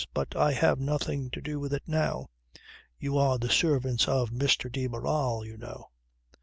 But 0.15 0.35
I 0.35 0.53
have 0.53 0.79
nothing 0.79 1.29
to 1.29 1.41
do 1.41 1.59
with 1.59 1.75
it 1.75 1.83
now. 1.85 2.29
You 2.97 3.19
are 3.19 3.37
the 3.37 3.49
servants 3.51 4.07
of 4.07 4.31
Mr. 4.31 4.71
de 4.71 4.87
Barral 4.87 5.45
you 5.45 5.57
know." 5.57 5.91